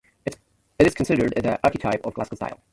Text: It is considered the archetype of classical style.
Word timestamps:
It 0.25 0.37
is 0.79 0.95
considered 0.95 1.31
the 1.35 1.59
archetype 1.63 2.07
of 2.07 2.15
classical 2.15 2.35
style. 2.37 2.59